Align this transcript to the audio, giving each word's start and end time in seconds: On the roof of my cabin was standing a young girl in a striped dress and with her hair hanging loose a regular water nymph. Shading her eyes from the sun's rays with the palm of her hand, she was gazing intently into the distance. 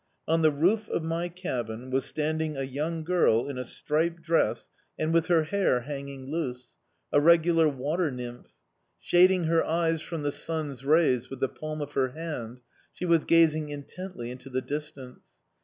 On 0.27 0.41
the 0.41 0.49
roof 0.49 0.89
of 0.89 1.03
my 1.03 1.29
cabin 1.29 1.91
was 1.91 2.05
standing 2.05 2.57
a 2.57 2.63
young 2.63 3.03
girl 3.03 3.47
in 3.47 3.59
a 3.59 3.63
striped 3.63 4.23
dress 4.23 4.67
and 4.97 5.13
with 5.13 5.27
her 5.27 5.43
hair 5.43 5.81
hanging 5.81 6.25
loose 6.31 6.75
a 7.13 7.21
regular 7.21 7.69
water 7.69 8.09
nymph. 8.09 8.47
Shading 8.99 9.43
her 9.43 9.63
eyes 9.63 10.01
from 10.01 10.23
the 10.23 10.31
sun's 10.31 10.83
rays 10.83 11.29
with 11.29 11.39
the 11.39 11.47
palm 11.49 11.81
of 11.81 11.93
her 11.93 12.13
hand, 12.13 12.61
she 12.91 13.05
was 13.05 13.25
gazing 13.25 13.69
intently 13.69 14.31
into 14.31 14.49
the 14.49 14.63
distance. 14.63 15.37